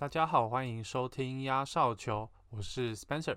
[0.00, 3.36] 大家好，欢迎收听压哨球，我是 Spencer。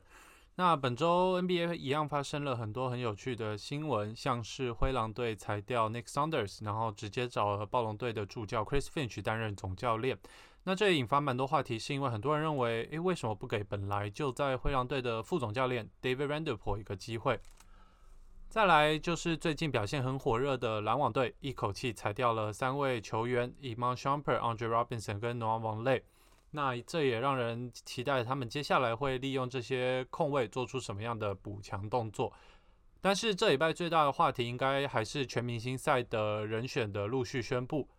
[0.55, 10.17] 那本周 NBA 一样发生了很多很有趣的新闻，像是灰狼队裁掉 Nick Saunders，然后直接找了暴龙队的助教 Chris Finch 担任总教练。
[10.63, 17.41] 那这也引发蛮多话题，是因为很多人认为，诶，为什么不给本来就在灰狼队的副总教练 David Randerpool 一个机会？
[18.47, 26.03] 再来就是最近表现很火热的篮网队，一口气裁掉了三位球员 e m a n s h u m p e r、Andre Robinson 跟 Noah Vonleh。
[26.55, 32.31] 那这也让人期待他们接下来会利用这些空位做出什么样的补强动作。
[33.01, 37.89] 但是这礼拜最大的话题应该还是全明星赛的人选的陆续宣布。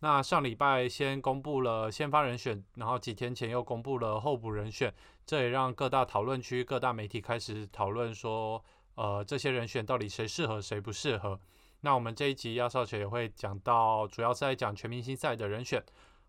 [0.00, 4.92] 那上礼拜先公布了先发人选，然后几天前又公布了候补人选，
[5.24, 8.62] 这也让各大讨论区、各大媒体开始讨论说，
[8.96, 11.38] 呃，这些人选到底谁适合，谁不适合。
[11.82, 15.82] 那我们这一集亚少学也会讲到，主要是在讲全明星赛的人选。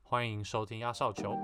[0.07, 1.35] 欢迎收听压哨球。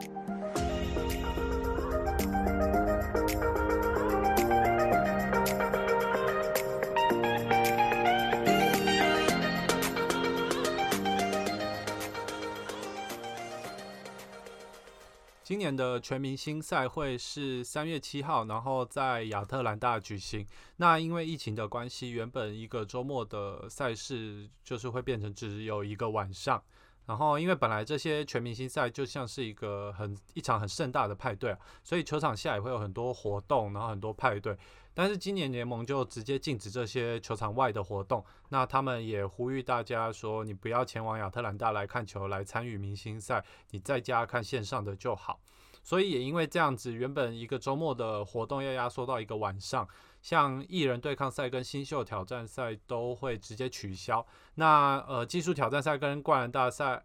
[15.43, 20.45] 今年的全明星赛会是三月七号，然后在亚特兰大举行。
[20.77, 26.63] 那因为疫情的关系，原本一个周末的赛事就是会变成只有一个晚上。
[27.11, 31.53] 然后，因为本来这些全明星赛就像是一个很一场很盛大的派对，
[31.83, 34.57] 所以球场下也会有很多活动，然后很多派对。
[34.93, 38.23] 但是今年联盟就直接禁止这些球场外的活动。
[38.47, 45.41] 那他们也呼吁大家说，你不要前往亚特兰大来看球，来参与明星赛，你在家看线上的就好。
[45.83, 49.85] 所以也因为这样子，原本一个周末的活动要压缩到一个晚上。
[50.21, 54.25] 像艺人对抗赛跟新秀挑战赛都会直接取消。
[54.55, 57.03] 那呃，技术挑战赛跟灌篮大赛，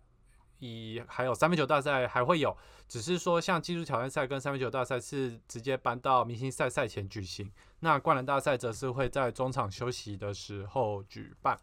[0.59, 2.55] 以还有三分球大赛还会有，
[2.87, 7.51] 只是说像技术挑战赛跟三分球大赛是直接搬到明星赛赛前举行。
[7.81, 11.59] 那灌篮大赛则是会在中场休息的时候举办。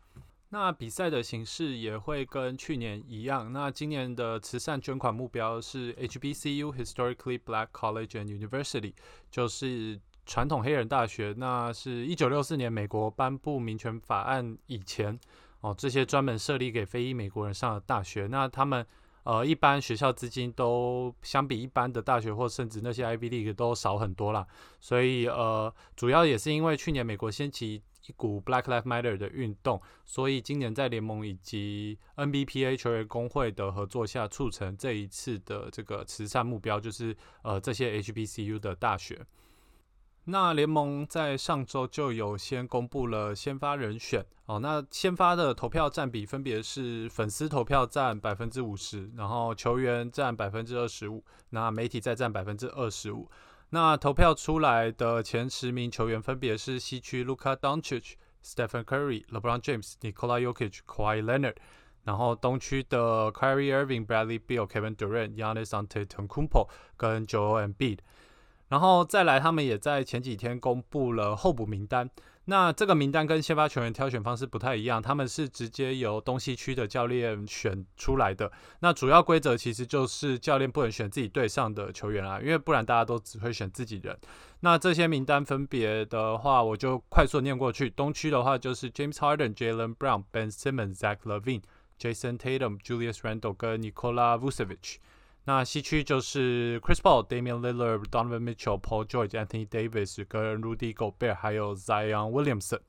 [0.49, 3.51] 那比赛的形式也会跟去年一样。
[3.53, 8.93] 那今年的慈善捐款目标是 HBCU Historically Black College and University，
[9.29, 9.99] 就是。
[10.25, 15.19] 传统黑人大学，那是一九六四年美国颁布民权法案以前
[15.61, 18.85] 哦，这些专门设立给非裔美国人上的大学，那他们
[19.23, 24.47] 呃一般学校资金都相比一般的大学或甚至那些 Ivy League 都少很多啦，
[24.79, 39.25] 所以呃主要也是因为去年美国掀起一股 Black Lives Matter 的运动，所以今年在联盟以及 NBPA 球员工会的合作下，促成这一次的这个慈善目标，就是呃这些 HBCU 的大学。
[40.25, 53.29] 那联盟在上周就有先公布了先发人选哦，那先发的投票占比分别是粉丝投票占百分之五十，然后球员占百分之二十五，那媒体再占百分之二十五。
[53.71, 61.55] 那投票出来的前十名球员分别是西区 Luka Doncic、Stephen Curry、LeBron James、Nikola Jokic、Kawhi Leonard，
[62.03, 67.99] 然后东区的 Kyrie Irving、Bradley Beal、Kevin Durant、Giannis Antetokounmpo 跟 Joel Embiid。
[68.73, 72.09] 然后再来，他们也在前几天公布了候补名单。
[72.45, 78.51] 那这个名单跟先发球员挑选方式不太一样，他们是直接由东西区的教练选出来的。
[78.79, 84.17] 那主要规则其实就是教练不能选自己队上的球员啊，因为不然大家都只会选自己人。
[84.61, 87.87] 那这些名单分别的话，我就快速念过去。
[87.91, 91.61] 东区的话就是 James Harden、Jalen Brown、Ben Simmons、Zach Levine、
[91.99, 94.95] Jason Tatum、Julius Randle 跟 Nikola Vucevic。
[95.45, 102.79] 那西区就是 Chris Paul、Damian Lillard、Donovan Mitchell、Paul George、Anthony Davis 跟 Rudy Gobert，还有 Zion Williamson。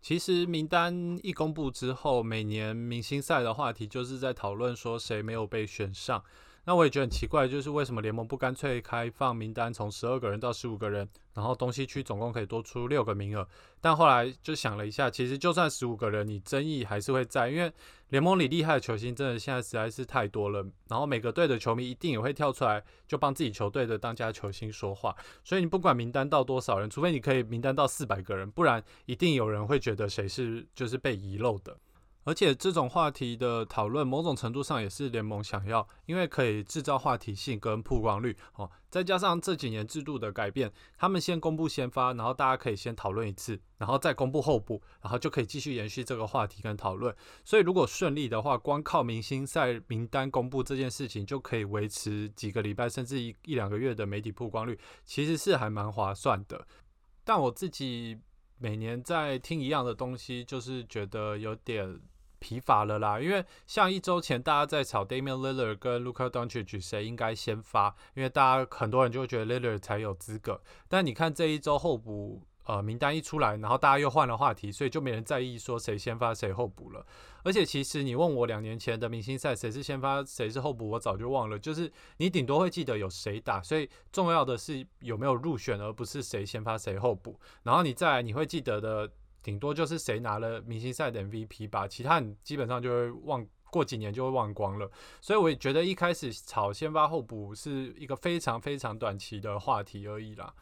[0.00, 6.22] 其实名单一公布之后，每年明星赛的话题就是在讨论说谁没有被选上。
[6.64, 13.46] 那我也觉得很奇怪，就是为什么联盟不干脆开放名单，从十二个人到十五个人，然后东西区总共可以多出六个名额。
[13.80, 17.72] 但后来就想了一下，其实就算十五个人，你争议还是会在，因为
[18.08, 20.64] 联盟里厉害的球星真的现在实在是太多了。
[20.88, 25.16] 然后每个队的球迷一定也会跳出来，就帮自己球队的当家球星说话。
[25.42, 31.76] 所以你不管名单到多少人，除非你可以名单到四百个人，不然一定有人会觉得谁是就是被遗漏的。
[32.26, 38.68] 而且这种话题的讨论，某种程度上也是联盟想要，因为可以制造话题性跟曝光率哦。
[38.90, 47.14] 再加上这几年制度的改变，他们先公布先发，然后大家可以先讨论一次，然后再公布后补，然后就可以继续延续这个话题跟讨论。
[47.44, 56.66] 所以如果顺利的话，光靠明星赛名单公布这件事情，就可以维持几个礼拜甚至一一两个月的媒体曝光率，其实是还蛮划算的。
[57.22, 58.18] 但我自己
[58.58, 62.00] 每年在听一样的东西，就是觉得有点。
[62.46, 63.18] 疲乏了啦。
[63.18, 70.60] 因为像一周前大家在吵 Damian Lillard 跟 Luka Doncic 谁应该先发，因为大家很多人就会觉得 Lillard 才有资格。
[70.86, 72.42] 但你看这一周候补。
[72.68, 77.06] 呃，名单一出来，然后大家又换了话题，所以就没人在意说谁先发谁候补了。
[77.44, 81.56] 而且其实你问我两年前的明星赛谁是先发谁是候补，我早就忘了。
[81.56, 87.38] 就是你顶多会记得有谁打，所以重要的是有没有入选，而不是谁先发谁候补。
[87.62, 89.08] 然后你再来你会记得的，
[89.46, 94.90] 顶多就是谁拿了明星赛的 MVP 吧，其他你基本上就会忘，过几年就会忘光了。
[95.20, 100.52] 所以我也觉得一开始炒先发后补是一个非常非常短期的话题而已啦。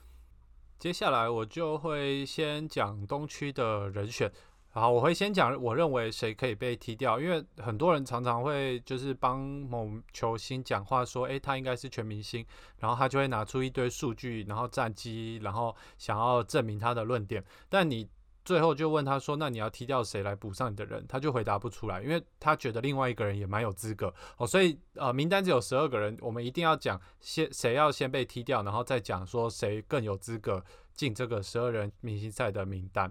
[0.79, 4.31] 接下来我就会先讲东区的人选，
[4.75, 12.45] 然后我会先讲我认为谁可以被踢掉，因为很多人常常会就是帮某球星讲话说，诶，他应该是全明星，
[12.81, 18.07] 然后他就会拿出一堆数据，然后战绩，然后想要证明他的论点，但你。
[18.45, 24.47] 最后就问他说：“那你要踢掉谁来补上你的人？”他就回答不出来，因为他觉得另外一个人也蛮有资格哦。
[24.47, 30.63] 所以呃，名单只有十二个人，我们一定要讲先谁要先被踢掉，然后再讲说谁更有资格
[30.95, 33.11] 进这个十二人明星赛的名单。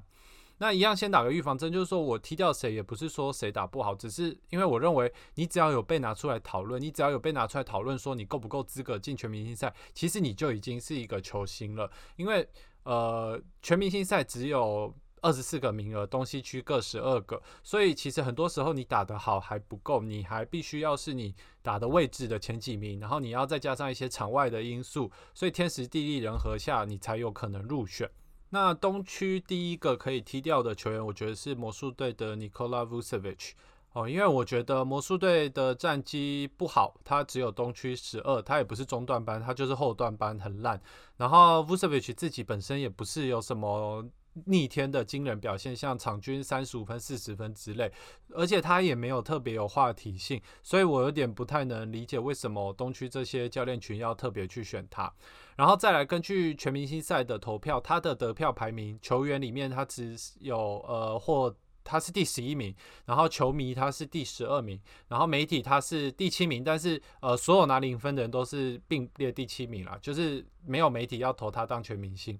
[0.59, 11.89] 那一样先打个预防针，就是说我踢掉谁也不是说谁打不好，只是因为我认为你只要有被拿出来讨论，你只要有被拿出来讨论说你够不够资格进全明星赛，其实你就已经是一个球星了。
[12.17, 12.47] 因为
[12.83, 14.93] 呃，全明星赛只有。
[15.23, 28.11] 二十四个名额，东西区各十二个，所以其实很多时候你打得好还不够，你还必须要是你打的位置的前几名，然后你要再加上一些场外的因素，所以天时地利人和下，你才有可能入选。
[28.49, 33.53] 那东区第一个可以踢掉的球员，我觉得是魔术队的 Nikola Vucevic
[33.93, 40.81] 哦，因为我觉得魔术队的战绩不好，他只有东区十二，他也不是中段班，他就是后段班很烂。
[41.15, 44.05] 然后 Vucevic 自己本身也不是有什么。
[44.45, 47.91] 逆天的惊人表现，像场均三十五分、四十分之类，
[48.29, 55.11] 而且他也没有特别有话题性，所以我有点不太能理解为什么东区这些教练群要特别去选他。
[55.55, 62.73] 然后再来根据全明星赛的投票，他的得票排名，球员里面他只有呃或他是第十一名，
[63.05, 64.79] 然后球迷他是第十二名，
[65.09, 72.39] 然后媒体他是第七名，但是呃所有拿零分的人都是并列第七名啦，就是没有媒体要投他当全明星。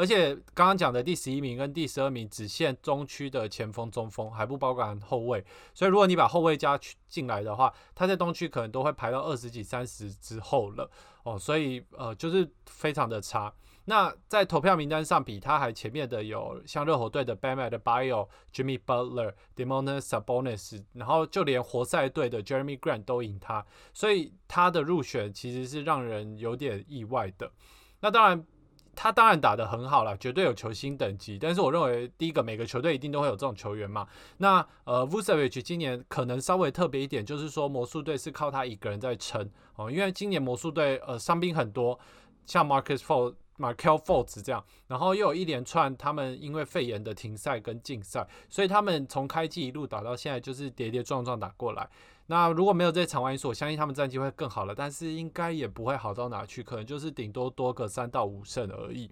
[0.00, 5.44] 而且刚刚讲的第十一名跟第十二名只限中区的前锋、中锋，还不包含后卫。
[5.74, 10.90] 所以如果你把后卫加进来的话，他在东区可能都会排到二十几、三十之后了
[11.24, 11.38] 哦。
[11.38, 13.52] 所以呃，就是非常的差。
[13.84, 27.52] 那在投票名单上比他还前面的有像热火队的 Bam Adebayo、Jimmy Butler、Demons Sabonis，然后就连活塞队的 Jeremy Grant 都赢他，所以他的入选其实是让人有点意外的。
[28.00, 28.46] 那当然。
[28.94, 31.38] 他当然打得很好了，绝对有球星等级。
[31.38, 34.06] 但是我认为，第一个每个球队一定都会有这种球员嘛。
[34.38, 39.90] 那呃，Vucevic 今年可能稍微特别一点，就是说魔术队是靠他一个人在撑哦。
[39.90, 41.98] 因为今年魔术队呃伤兵很多，
[42.44, 51.88] 像 Marcus Ford、Markel Fultz 这样，然后又有一连串他们因为肺炎的停赛跟禁赛，所以他们从开季一路打到现在就是跌跌撞撞打过来。
[52.30, 59.10] 那如果没有这些场外因素，我相信他们战绩会更好了，但是应该也不会好到哪去，可能就是顶多多个三到五胜而已。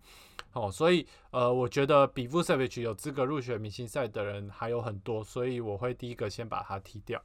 [0.52, 7.20] 哦，所以呃，我觉得比 Vucevic 有资格入选明星赛的人还有很多，所以我会第一个先把他踢掉。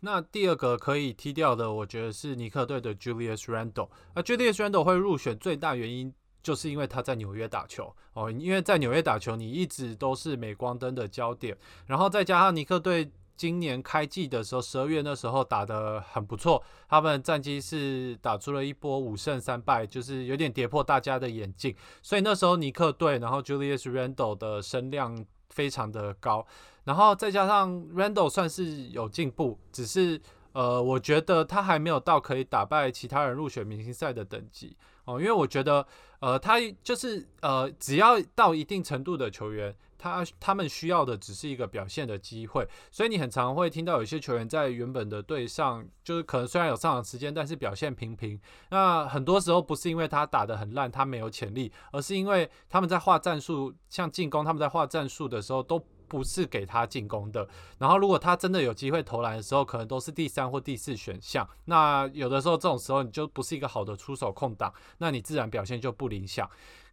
[0.00, 3.90] 那第二个可以踢掉的，我觉得是尼克队的 Julius Randle。
[4.14, 6.10] 那 Julius Randle 会入选最大原因
[6.42, 13.12] 就是因为他在纽约打球哦，因为在纽约打球，你一直都是镁光灯的焦点，然后再加上尼克队。
[13.38, 21.72] 今年开季的时候，十二月那时候打得很不错，他们战绩是打出了一波五胜三败，就是有点跌破大家的眼镜。
[22.02, 26.44] 所以那时候尼克队，然后 Julius Randle 的声量非常的高，
[26.82, 30.20] 然后再加上 Randle 算是有进步，只是
[30.52, 35.86] 呃，我觉得他还没有到可以打败其他人入选明星赛的等级哦，因为我觉得
[36.18, 39.72] 呃，他就是呃，只要到一定程度的球员。
[39.98, 48.40] 他他们需要的只是一个表现的机会，所以你很常会听到有些球员在原本的队上，就是可能虽然有上场时间，但是表现平平。
[48.70, 57.46] 那很多时候不是因为他打得很烂，他没有潜力，而是因为他们在画战术，像进攻，他们在画战术的时候都不是给他进攻的。
[57.78, 61.46] 然后如果他真的有机会投篮的时候，可能都是第三或第四选项。
[61.64, 66.48] 那有的时候这种时候你就不是一个好的出手空档，那你自然表现就不理想。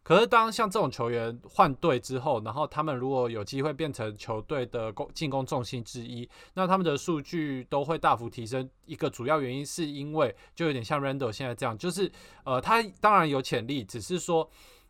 [0.06, 8.70] 可是，当像这种球员换队之后，然后他们如果有机会变成球队的攻进攻重心之一，那他们的数据都会大幅提升。
[8.84, 12.08] 一个主要原因是因为，就有点像 Randall 现在这样，就是
[12.44, 14.48] 呃，他当然有潜力，只是说，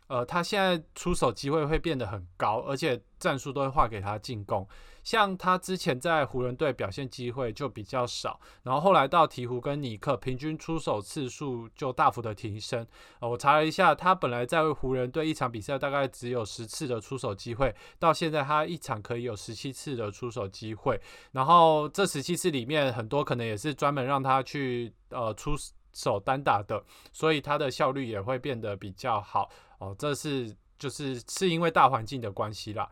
[0.08, 4.68] 呃，他现在出手机会会变得很高，而且战术都会划给他进攻。
[5.06, 12.84] 像他之前在湖人队表现机会就比较少，然后后来到鹈鹕跟尼克，平均出手次数就大幅的提升。
[13.20, 25.54] 呃，我查了一下，他本来在湖人队一场比赛大概只有十次的出手机会，到现在他一场可以有十七次的出手机会，然后这十七次里面很多可能也是专门让他去呃出
[25.92, 29.48] 手单打的，所以他的效率也会变得比较好。
[29.78, 32.90] 哦，这是就是是因为大环境的关系啦。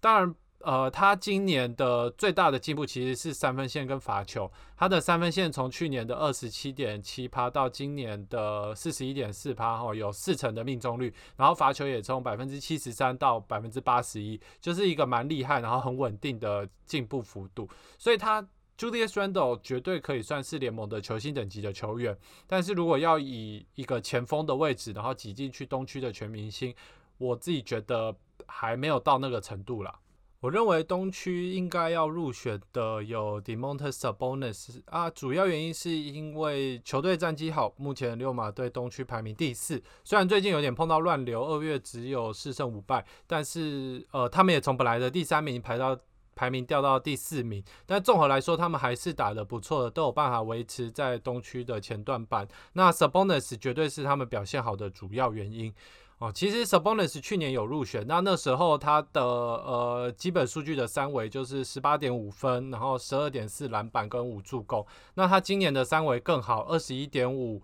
[0.00, 4.50] 当然，呃，他今年的最大的进步其实是三分线跟罚球。
[4.76, 11.14] 他的三分线从去年的二十七点七趴到今年的四十一点四趴，哈，有四成的命中率。
[11.36, 17.68] 然后罚球也从百分之七十三到百分之八十一，就是一个蛮厉害，然后很稳定的进步幅度。
[17.96, 18.42] 所以，他
[18.76, 22.18] Julius Randle 绝对可以算是联盟的球星等级的球员。
[22.46, 26.74] 但是如果要以一个前锋的位置，然后挤进去东区的全明星，
[27.18, 28.14] 我自己觉得。
[28.46, 29.94] 还没有到那个程度啦。
[30.40, 39.82] 我认为东区应该要入选的有 Demontis Sabonis 啊，主要原因是因为球队战绩好，目前六马队东区排名第四。
[40.04, 45.98] 虽然最近有点碰到乱流，二月只有四胜五败，但是呃，他们也从本来的第三名排到
[46.36, 47.60] 排名掉到第四名。
[47.84, 52.46] 但综合来说，他们还是打得不错的，都有办法维持在东区的前段班。
[52.74, 55.74] 那 Sabonis 绝对是他们表现好的主要原因。
[56.18, 64.84] 哦，其实 Sabonis 去年有入选，那那时候他的呃基本数据的三围就是十八点五分，然后十二点四篮板跟五助攻。
[65.14, 67.62] 那他今年的三围更好，二十一点五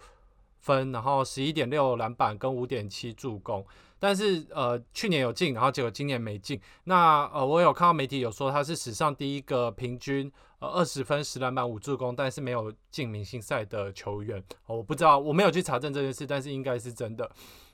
[0.60, 3.66] 分，然后十一点六篮板跟五点七助攻。
[3.98, 6.60] 但是呃去年有进，然后结果今年没进。
[6.84, 10.30] 那呃我有看到媒体有说他是史上第一个平均
[10.60, 14.40] 呃二十分十篮板五助攻，但是没有进明星赛的球员。
[14.66, 17.28] 我不知道，我没有去查证这件事，但是应该是真的。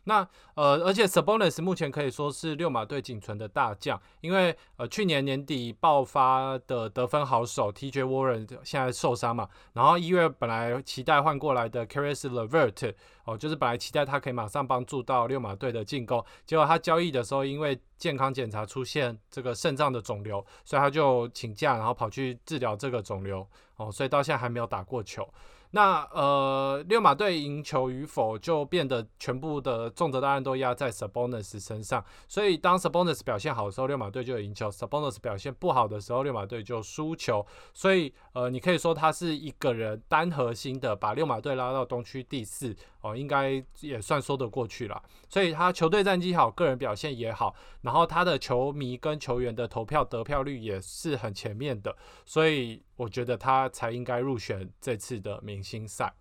[0.04, 25.28] 那呃，而且 Sabonis 目前可以说是六马队仅存的大将，因为呃去年年底爆发的得分好手 TJ Warren 现在受伤嘛，然后一月本来期待换过来的 Caris LeVert 哦，就是本来期待他可以马上帮助到六马队的进攻，结果他交易的时候因为健康检查出现这个肾脏的肿瘤，所以他就请假，然后跑去治疗这个肿瘤哦，所以到现在还没有打过球。
[25.72, 37.46] 那呃，六马队赢球与否就变得全部的重责大任都压在 Sabonis 身上，所以当 Sabonis 表现好的时候，六马队就赢球；Sabonis 表现不好的时候，六马队就输球。
[37.72, 45.02] 所以呃，你可以说他是一个人单核心的把六马队拉到东区第四哦，应该也算说得过去了。
[45.28, 52.82] 所以他球队战绩好，个人表现也好，然后他的球迷跟球员的投票得票率也是很前面的，所以。
[53.00, 56.14] 我觉得他才应该入选这次的明星赛。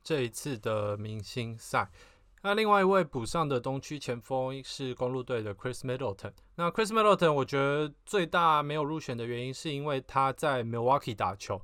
[0.00, 1.90] 这一次的明星赛，
[2.42, 6.30] 那另外一位补上的东区前锋是公路队的 Chris Middleton。
[6.54, 11.60] 那 Chris Middleton，我觉得最大没有入选的原因是因为他在 Milwaukee 打球。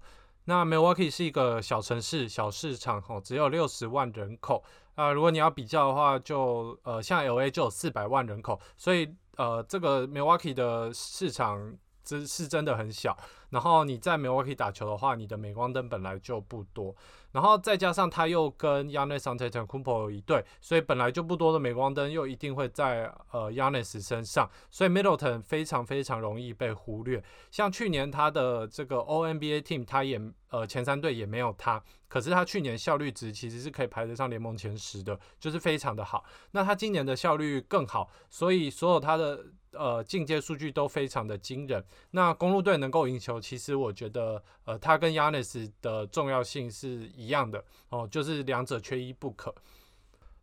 [0.46, 4.64] 那 Milwaukee 是一个小城市、小市场，吼，只有六十万人口。
[4.94, 11.76] 啊，如果你要比较的话，就呃，像 LA 就有四百万人口，所以呃，这个 Milwaukee 的市场。
[12.06, 13.18] 这是真的很小，
[13.50, 16.94] 然后你在 Milwaukee 打球的话，你的镁光灯本来就不多，
[17.32, 24.90] 然后再加上他又跟 Yanis a n t e t o k u m p o 一对，所以本来就不多的镁光灯又一定会在呃 Yanis 身上，所以
[24.90, 27.20] Middleton 非常非常容易被忽略。
[27.50, 30.20] 像去年他的这个 O N B A Team，他也
[30.50, 36.24] 呃前三队也没有他，可是他去年效率值其实是可以排得上联盟前十的，就是非常的好。
[36.52, 39.44] 那他今年的效率更好，所以所有他的。
[39.78, 41.84] 呃，进阶数据都非常的惊人。
[42.10, 49.54] 那公路队能够赢球，其实我觉得，呃，他跟 Yanis 的重要性是一样的哦，就是两者缺一不可。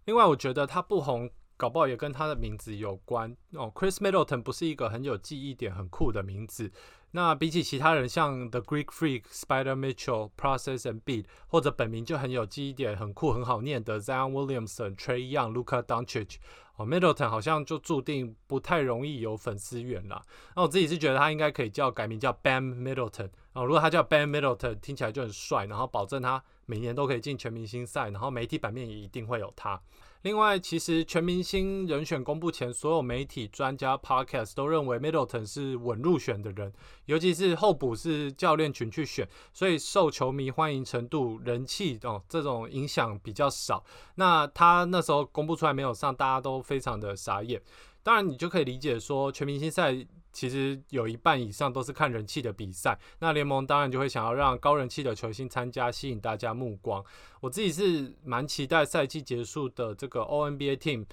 [0.05, 3.71] 另外，我觉得他不红，搞不好也跟他的名字有关哦。
[3.73, 6.71] Chris Middleton 不是一个很有记忆点、很酷的名字。
[7.15, 16.37] 那比起其他人，像 The Greek Freak、Spider Mitchell、Process and Beat，或者本名就很有记忆点、很酷、很好念的 Zion Williamson、Trey Young、Luca Doncic。
[16.75, 20.21] 哦，Middleton 好像就注定不太容易有粉丝缘了。
[20.55, 23.29] 那我自己是觉得他应该可以叫改名叫 Bam Middleton。
[23.53, 29.79] 啊，如果他叫 Ben Middleton，听起来就很帅，然后保证他每年都可以进全明星赛，然后媒体版面也一定会有他。
[30.23, 36.71] 另外，其实全明星人选公布前，所有媒体、专家、Podcast 都认为 Middleton 是稳入选的人，
[37.05, 43.83] 尤其是候补是教练群去选，所以受球迷欢迎程度、人气哦这种影响比较少。
[44.15, 47.61] 那他那时候公布出来没有上，大家都非常的傻眼。
[48.01, 50.07] 当然，你就可以理解说全明星赛。
[50.33, 57.01] 其实有一半以上都是看人气的比赛，那联盟当然就会想要让高人气的球星参加，吸引大家目光。
[57.39, 61.05] 我自己是蛮期待赛季结束的这个 O N B A Team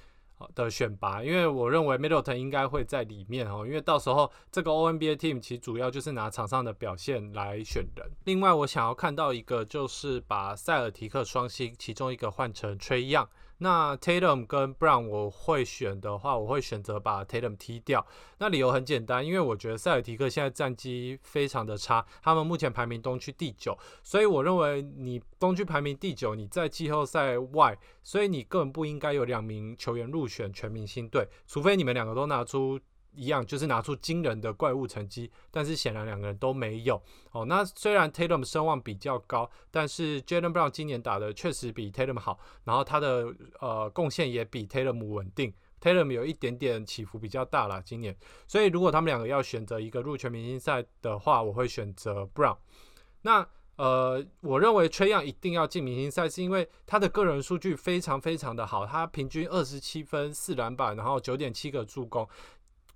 [0.54, 8.10] 的选拔，因为我认为 Middleton 应该会在里面哦，因为到时候这个 O N B A team 其实主要就是拿场上的表现来选人。
[8.24, 13.28] 另外，我想要看到一个就是把塞尔提克双星其中一个换成 Trey Young。
[13.62, 18.06] 那 Tatum 跟 Brown 我会选的话，我会选择把 Tatum 踢掉。
[18.38, 32.80] 那理由很简单，因为我觉得塞尔提克现在战绩非常的差，他们目前排名东区第九，所以我认为你东区排名第九，你在季后赛外，所以你根本不应该有两名球员入选全明星队，除非你们两个都拿出。
[33.12, 37.00] 一样就是拿出惊人的怪物成绩，但是显然两个人都没有
[37.32, 37.44] 哦。
[37.44, 43.26] 那虽然 Tatum 声望比较高，但是 Jalen Brown 今年打的确实比 Tatum 好，然后他的
[43.60, 45.52] 呃贡献也比 Tatum 稳定。
[45.80, 48.14] Tatum 有一点点起伏比较大了今年，
[48.46, 52.56] 所以如果他们两个要选择一个入全明星赛的话，我会选择 Brown。
[53.22, 62.28] 那呃，我认为崔样一定要进明星赛，是因为他的个人数据非常非常的好，他平均二十七分、四篮板，然后九点七个助攻。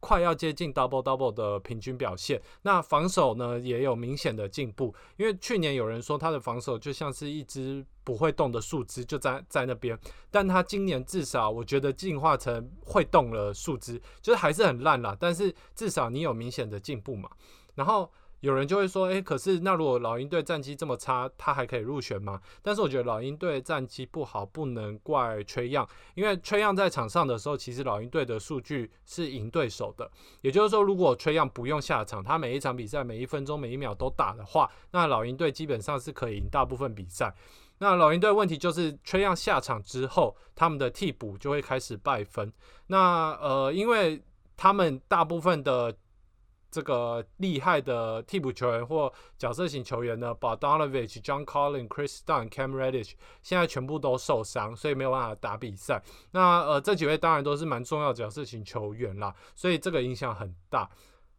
[0.05, 4.95] 快要接近 double double 的平均表现，那防守呢也有明显的进步。
[5.17, 9.99] 因为去年有人说他的防守就像是一只不会动的树枝，就在在那边，
[10.31, 17.31] 但他今年至少我觉得进化成会动了树枝，就是还是很烂啦，但是至少你有明显的进步嘛。
[17.75, 18.13] 然后。
[18.45, 22.39] 有人就会说，诶，可是那如果老鹰队战绩这么差，他还可以入选吗？
[22.61, 30.11] 但是我觉得老鹰队战绩不好，不能怪崔样，因为崔样在场上的时候，其实老鹰队的数据是赢对手的。
[30.43, 37.35] 也就是说，如果崔样不用下场，他每一场比赛每一分钟每一秒都打的话，那老鹰队基本上是可以赢大部分比赛。
[37.79, 42.53] 那老鹰队问题就是崔样下场之后，他们的替补就会开始败分。
[42.89, 44.23] 那呃，因为
[44.55, 45.97] 他们大部分的
[46.75, 53.13] 这个厉害的替补球员或角色型球员呢 b o d a n o v i c h John Collins、Chris Dunn、Cam Reddish
[53.43, 56.03] 现在全部都受伤，所以没有办法打比赛。
[56.33, 60.91] 那呃，这几位当然都是蛮重要角色型球员啦，所以这个影响很大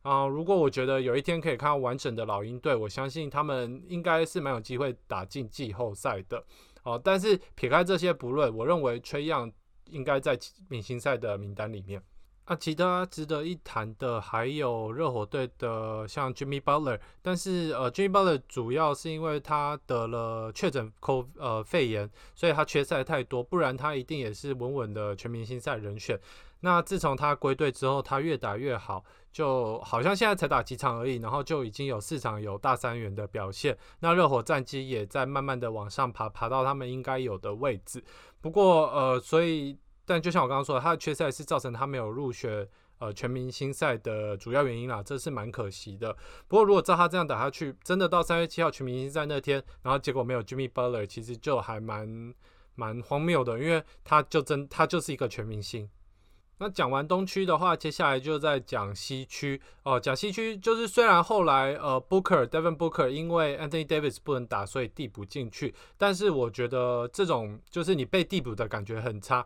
[0.03, 0.25] 啊。
[0.25, 6.41] 如果我觉得有一天可以看到完整的老鹰队，我相信他们应该是蛮有机会打进季后赛的。
[6.83, 9.51] 哦，但是撇开这些不论，我认为崔样
[9.89, 10.39] 应该在
[10.69, 12.01] 明星赛的名单里面。
[12.45, 26.19] 啊其他值得一谈的还有热火队的像 Jimmy Butler，但是呃 Jimmy Butler 主要是因为他得了确诊 Co 呃肺炎，所以他缺赛太多，不然他一定也是稳稳的全明星赛人选。
[26.59, 33.75] 那自从他归队之后，他越打越好，就好像现在才打几场而已，然后就已经有四场有大三元的表现。
[34.01, 38.03] 那热火战绩也在慢慢的往上爬，爬到他们应该有的位置。
[38.39, 39.75] 不过呃，所以。
[40.05, 42.67] 但就像我刚刚说的，他的缺赛是造成他没有入选
[42.99, 46.15] 呃全明星赛的主要原因啦，这是蛮可惜的。
[46.47, 52.33] 不过如果照他这样打下去，真的到三月七号全明星赛那天，然后结果没有 Jimmy Butler，其实就还蛮
[52.75, 55.89] 蛮荒谬的，因为他就真他就是一个全明星。
[56.57, 59.99] 那讲完东区的话，接下来就在讲西区哦。
[59.99, 69.45] 讲西区就是虽然后来呃 Booker Devin Booker 因为 Anthony Davis 不能打，所以递补进去，但是我觉得这种就是你被递补的感觉很差。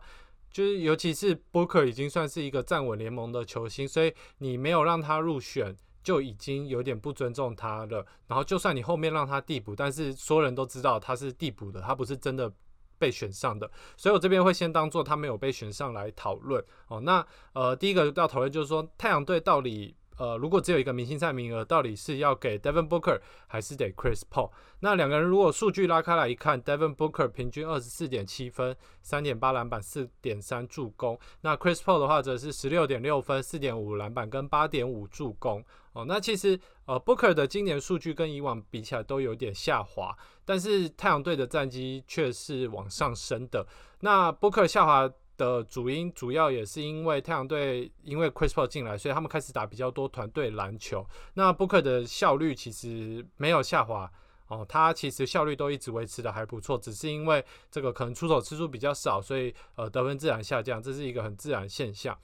[0.52, 8.04] 就是，尤其是 Booker 已经算是一个站稳联盟的球星，所以你没有让他入选，就已经有点不尊重他了。
[8.26, 12.52] 然后，就算你后面让他递补，但是所有人都知道他是递补的，他不是真的
[12.98, 13.70] 被选上的。
[13.96, 16.62] 所以我这边会先当做他没有被选上来讨论。
[16.88, 19.94] 哦，那呃，第一个要讨论就是说，太阳队到底。
[20.20, 24.50] 呃，如果只有一个明星赛名额，到底是要给 Devin Booker 还是得 Chris Paul？
[24.80, 35.64] 那两个人如果数据拉开来一看，Devin Booker 平均二十四点七分、三点八篮板、四点三助攻，那 Chris Paul 的话则是十六点六分、四点五篮板跟八点五助攻。
[35.94, 43.66] 哦，那其实呃 Booker 的今年数据跟以往比起来都有点下滑，但是太阳队的战绩却是往上升的。
[44.00, 45.10] 那 Booker 下滑。
[45.40, 51.06] 的主因主要也是因为太阳队因为 Chris Paul 进来，所以他们开始打比较多团队篮球。
[51.34, 54.10] 那 Booker 的效率其实没有下滑
[54.48, 62.16] 哦，他其实效率都一直维持的还不错，只是因为这个可能出手次数比较少，所以呃得分自然下降，这是一个很自然现象。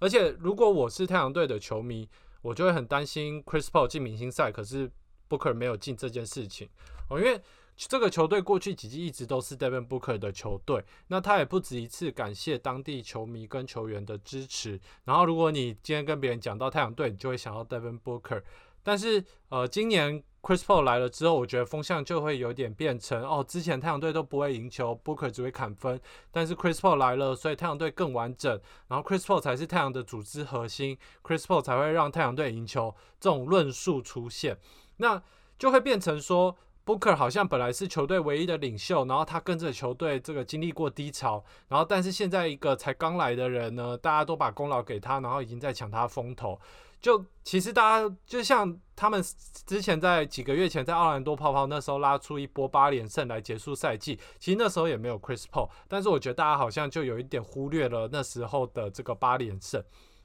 [0.00, 2.08] 而且如果我是太阳队的球迷，
[2.42, 4.90] 我就会很担心 Chris Paul 进明星赛，可是
[5.28, 6.68] Booker 没有进这件事情
[7.08, 7.40] 哦，因为。
[7.76, 14.80] 这个球队过去几季一直都是 Devin Booker 的球队，那他也不止一次感谢当地球迷跟球员的支持。
[15.04, 18.42] 然后，如果你今天跟别人讲到太阳队，你就会想到 Devin Booker。
[18.84, 26.00] 但是，呃，今年 Chris Paul 来了之后，我觉得风向就会有点变成哦，之前太阳队都不会赢球，Booker 只会砍分。
[26.30, 32.94] 但是 Chris Paul 来了，所以太阳队更完整，然后 Chris Paul 才是太阳的组织核心，Chris Paul 才会让太阳队赢球。
[33.18, 34.58] 这种论述出现，
[34.98, 35.20] 那
[35.58, 36.56] 就会变成说。
[36.84, 46.60] Booker 好像本来是球队唯一的领袖，然后他跟着球队这个经历过低潮，然后但是现在一个才刚来的人呢，大家都把功劳给他，然后已经在抢他风头。
[47.00, 49.22] 就其实大家就像他们
[49.66, 59.82] 之前在几个月前在奥兰多泡泡那时候拉出一波八连胜来结束赛季，其实那时候也没有 Chris Paul，但是我觉得大家好像就有一点忽略了那时候的这个八连胜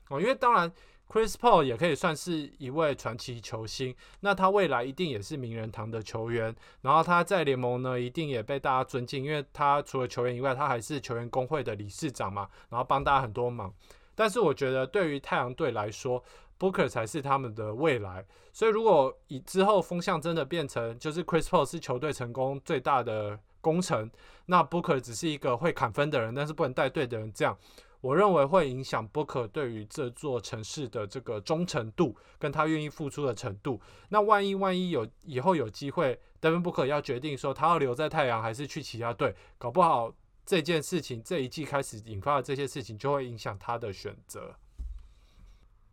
[0.09, 0.69] 哦，因为当然。
[1.11, 6.55] Chris Paul 也可以算是一位传奇球星，那他未来一定也是名人堂的球员。
[6.81, 13.73] 然后他在联盟呢，一定也被大家尊敬，因为他除了球员以外，他还是球员工会的理事长嘛，然后帮大家很多忙。
[14.13, 16.23] 但是我觉得对于太阳队来说
[16.59, 18.23] ，Booker 才是他们的未来。
[18.53, 24.11] 所以如果以之后风向真的变成就是 Chris Paul 是球队成功最大的功臣，
[24.45, 27.57] 那 Booker 只是一个会砍分的人，但是不能带队的人，这样。
[28.01, 33.81] 我认为会影响 Booker 对于这座城市的这个忠诚度，跟他愿意付出的程度。
[34.09, 40.13] 那万一万一有以后有机会德文波克要决定说他要留在太阳还是去其他队，搞不好
[40.45, 44.55] 这件事情这一季开始引发的这些事情就会影响他的选择。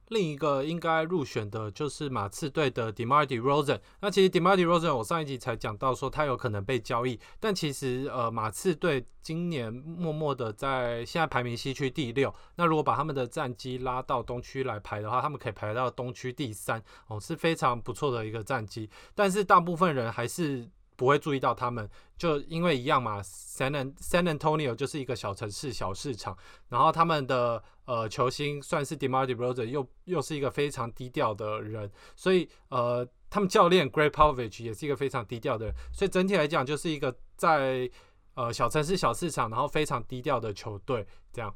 [0.08, 3.80] 另一个应该入选的就是马刺队的 Demar Derozan。
[4.00, 12.34] 那其实 Demar Derozan 我上一集才讲到说他有可能被交易，但其实呃马刺队今年默默的在现在排名西区第六。
[12.54, 18.88] 那如果把他们的战绩拉到东区来排的话，他们可以排到东区第三哦，是非常不错的一个战绩。
[19.14, 20.68] 但是大部分人还是。
[20.96, 26.37] 不会注意到他们，就因为一样嘛，San San Antonio 就是一个小城市、小市场，
[26.70, 37.90] 然后他们的呃球星算是 Demar Derozan，又又是一个非常低调的人，所以呃他们教练 Greg Popovich 也是一个非常低调的人，所以整体来讲就是一个在
[38.35, 41.54] 呃小城市、小市场，然后非常低调的球队这样。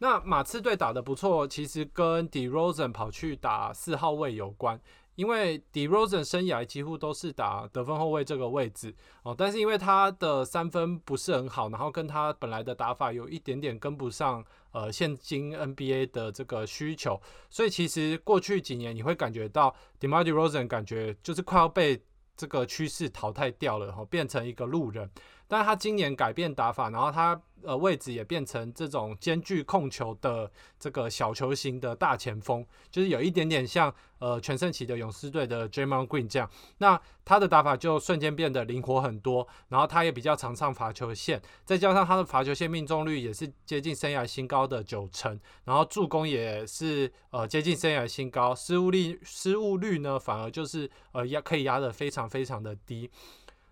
[0.00, 4.80] 那马刺队打得不错，其实跟 Derozan 跑去打四号位有关。
[5.18, 22.00] 因为 DeRozan 生涯几乎都是打得分后卫这个位置哦，但是因为他的三分不是很好，然后跟他本来的打法有一点点跟不上，呃，现今 NBA 的这个需求，所以其实过去几年你会感觉到 DeMar DeRozan 感觉就是快要被
[22.36, 25.10] 这个趋势淘汰掉了哈，变成一个路人。
[25.48, 36.50] 但是他今年改变打法，然后他呃位置也变成这种兼具控球的这个小球型的大前锋，就是有一点点像呃全盛期的勇士队的 j a m o n Green 这样。
[36.78, 53.10] 那他的打法就瞬间变得灵活很多，然后他也比较常上罚球线，再加上他的罚球线命中率也是接近生涯新高的九成，然后助攻也是呃接近生涯新高，失误率失误率呢反而就是呃压可以压得非常非常的低。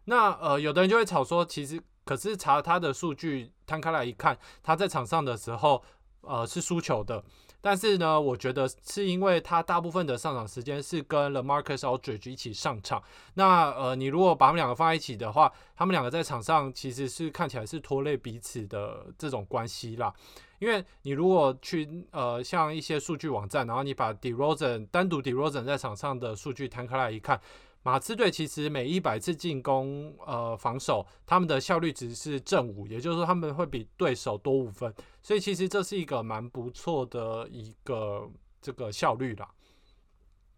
[0.09, 5.83] 那呃，有的人就会吵说，其实可是查他的数据摊开来一看，他在场上的时候，
[6.21, 7.23] 呃，是输球的。
[7.61, 13.03] 但是呢，我觉得是因为他大部分的上场时间是跟 The Marcus Aldridge 一起上场。
[13.35, 20.14] 那呃，你如果把他们两个放在一起的话，他们两个在场上其实是看起来是拖累彼此的这种关系啦。
[20.61, 27.40] 因为你如果去呃，像一些数据网站，然后你把 DeRozan 单独 DeRozan 在场上的数据摊开来一看。
[27.87, 38.29] 马刺队其实每一百次进攻，呃，防守他们的效率值是正五，也就是说他们会比对手多五分，所以其实这是一个蛮不错的一个
[38.61, 39.49] 这个效率啦。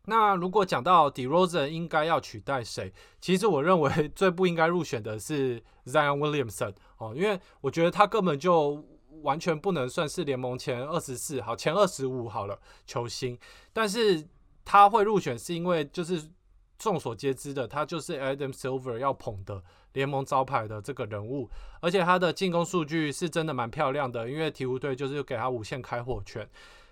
[0.06, 8.82] 那如果讲到 DeRozan 应该要取代谁，其实我认为 最不应该入选的是 Zion Williamson 哦，因为我觉得他根本就
[9.20, 13.38] 完全不能算是联盟前二十四好前二十五好了球星，
[13.74, 14.26] 但是
[14.64, 16.30] 他会入选是因为就是。
[16.78, 19.60] 众所皆知的，他就是 Adam Silver 要捧的
[19.94, 26.48] 联盟招牌的这个人物，而且他的进攻数据是真的蛮漂亮的，因为鹈鹕队就是给他无限开火权。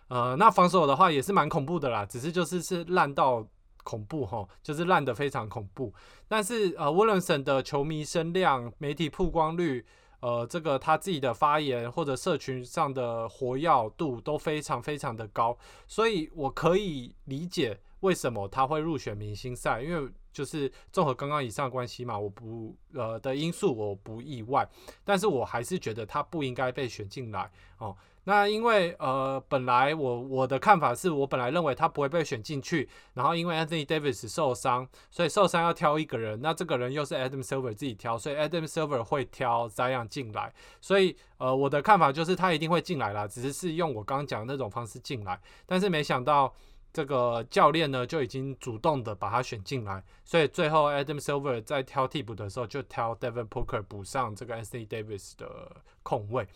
[0.09, 3.47] 呃，那防守的话也是蛮恐怖的啦，只是就是是烂到
[3.85, 5.95] 恐怖哈，就是烂的非常恐怖。
[6.27, 9.87] 但是呃，Wilson 的球迷声量、媒体曝光率，
[10.19, 17.79] 呃，这个他自己的发言或者社群上的活跃度都非常非常的高，所以我可以理解。
[18.07, 19.83] 为什么他会入选明星赛？
[19.83, 24.69] 因为就是综合刚刚以上关系嘛，我不呃的因素我不意外，
[25.03, 27.97] 但是我还是觉得他不应该被选进来哦。
[28.29, 46.55] 那因为呃本来我我的看法是我本来认为他不会被选进去，然后因为 Anthony Davis 受伤，所以受伤要挑一个人，那这个人又是 Adam Silver 自己挑，所以 Adam Silver 会挑 Zion 进来，所以呃我的看法就是他一定会进来啦，只是是用我刚刚讲的那种方式进来，但是没想到。
[46.97, 56.49] 这个教练呢就已经主动的把他选进来，所以最后 Adam Silver 在挑替补的时候就挑 Devin Booker 补上这个 Anthony Davis 的空位。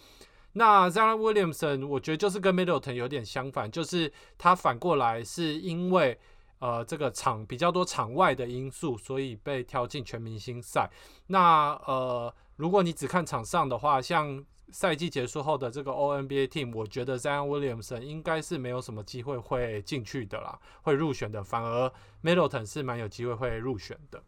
[0.55, 6.19] 那 Zion Williamson 我觉得就是跟 Middleton 有点相反，就是他反过来是因为
[6.59, 10.91] 呃这个场比较多场外的因素，所以被挑进全明星赛。
[11.27, 21.43] 那呃，如果你只看场上的话，像赛季结束后的这个 O N B A team，我觉得 Zion Williamson 应该是没有什么机会会进去的啦，会入选的。
[21.43, 24.23] 反而 Middleton 是蛮有机会会入选的。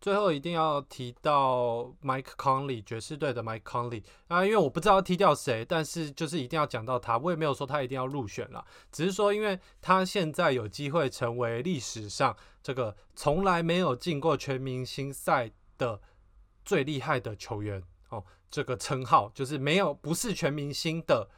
[0.00, 7.18] 最后一定要提到 Mike Conley 爵士队的 Mike Conley 啊，因为我不知道踢掉谁，但是就是一定要讲到他。
[7.18, 16.00] 我也没有说他一定要入选了，只是说因为他现在有机会成为历史上这个从来没有进过全明星赛的
[16.64, 17.82] 最厉害的球员，
[18.50, 21.28] 这个称号就是没有不是全明星的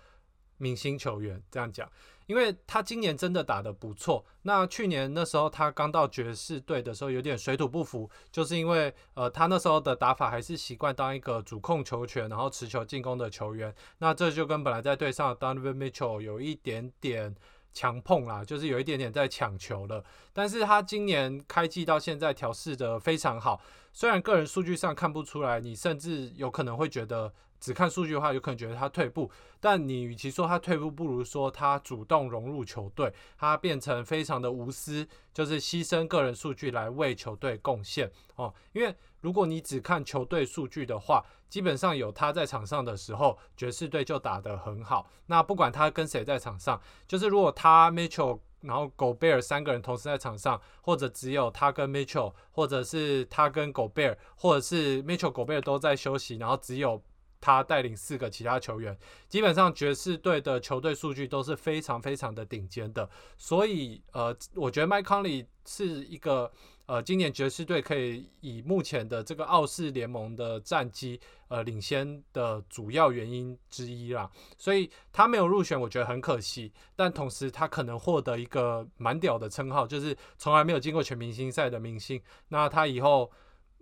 [0.56, 1.90] 明星球员这样讲。
[2.26, 17.34] 因为他今年真的打得不错，那去年那时候他刚到爵士队的时候有点水土不服，就是因为呃他那时候的打法还是习惯当一个主控球权，然后持球进攻的球员，那这就跟本来在队上 Donovan Mitchell 有一点点
[17.72, 20.04] 强碰啦，就是有一点点在抢球了。
[20.32, 23.60] 但是他今年开季到现在调试的非常好，
[23.92, 27.32] 虽然个人数据上看不出来，你甚至有可能会觉得。
[27.62, 38.52] 只看数据的话，有可能觉得他退步，但你与其说他退步，不如说他主动融入球队，他变成非常的无私，就是牺牲个人数据来为球队贡献哦。
[38.72, 45.08] 因为如果你只看球队数据的话，基本上有他在场上的时候，爵士队就打得很好。
[45.26, 57.00] 那不管他跟谁在场上，就是如果他 Mitchell 然后狗贝尔三个人同时在场上，或者只有他跟 Mitchell，或者是他跟狗贝尔，或者是 Mitchell 狗贝尔都在休息，然后只有
[57.42, 58.96] 他带领四个其他球员，
[59.28, 66.50] 基本上爵士队的球队数据都是非常非常的顶尖的，所以呃，我觉得麦康利是一个
[66.86, 83.28] 呃，今年爵士队可以以目前的这个傲视联盟的战绩呃领先的主要原因之一啦，所以他没有入选，我觉得很可惜，但同时他可能获得一个蛮屌的称号，就是从来没有经过全明星赛的明星，那他以后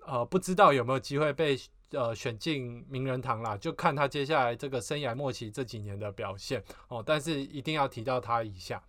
[0.06, 1.58] 呃不知道有没有机会被。
[1.92, 7.02] 呃，选进名人堂啦，就看他接下来这个生涯末期这几年的表现哦。
[7.04, 8.82] 但是一定要提到他一下。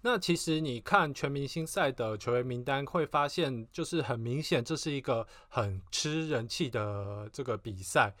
[0.00, 8.14] 那其实你看全明星赛的球员名单，会发现就是很明显，这是一个很吃人气的这个比赛。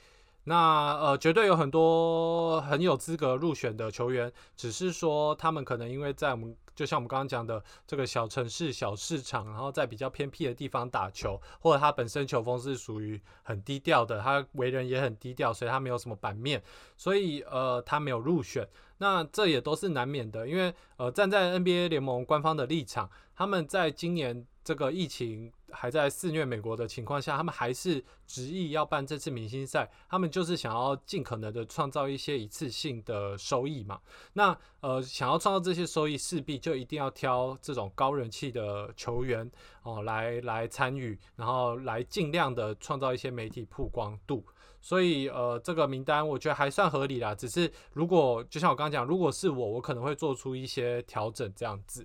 [0.44, 6.56] 那呃，绝对有很多很有资格入选的球员，只是说他们可能因为在我们。
[6.74, 16.62] 就像我们刚刚讲的，这个小城市、小市场，然后在比较偏僻的地方打球，或者他本身球风是属于很低调的，他为人也很低调，所以他没有什么版面，
[16.96, 18.68] 所以呃，他没有入选。
[18.98, 24.46] 那这也都是难免的，因为呃，站在 NBA 联盟官方的立场，他们在今年。
[24.64, 29.90] 这个疫情还在肆虐美国的情况下，他们还是执意要办这次明星赛。
[30.08, 34.00] 他们就是想要尽可能的创造一些一次性的收益嘛。
[34.34, 39.50] 那呃，想要创造这些收益，势必就一定要挑这种高人气的球员
[39.82, 44.44] 哦，来来参与，然后来尽量的创造一些媒体曝光度。
[44.80, 47.32] 所以呃，这个名单我觉得还算合理啦。
[47.32, 52.04] 只是如果就像我刚刚讲，如果是我，我可能会做出一些调整这样子。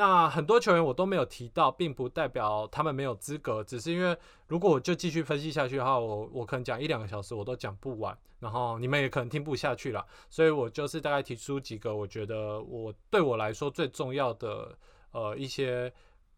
[0.00, 14.74] 那很多球员我都没有提到，并不代表他们没有资格，只是因为如果我就继续分析下去的话，我我可能讲一两个小时我都讲不完，然后你们也可能听不下去了，所以我就是大概提出几个我觉得我对我来说最重要的
[15.12, 15.92] 呃一些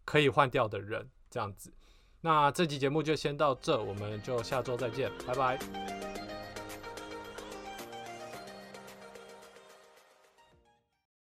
[0.04, 1.72] 可以换掉的人这样子。
[2.20, 6.51] 那这期节目就先到这，我们就下周再见，拜拜。